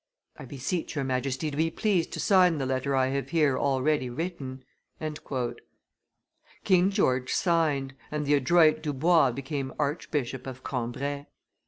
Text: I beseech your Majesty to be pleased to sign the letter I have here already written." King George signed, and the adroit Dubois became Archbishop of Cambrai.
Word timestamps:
I 0.35 0.45
beseech 0.45 0.95
your 0.95 1.03
Majesty 1.03 1.51
to 1.51 1.55
be 1.57 1.69
pleased 1.69 2.11
to 2.13 2.19
sign 2.19 2.57
the 2.57 2.65
letter 2.65 2.95
I 2.95 3.09
have 3.09 3.29
here 3.29 3.55
already 3.55 4.09
written." 4.09 4.63
King 6.63 6.89
George 6.89 7.31
signed, 7.31 7.93
and 8.09 8.25
the 8.25 8.33
adroit 8.33 8.81
Dubois 8.81 9.29
became 9.31 9.71
Archbishop 9.77 10.47
of 10.47 10.63
Cambrai. 10.63 11.27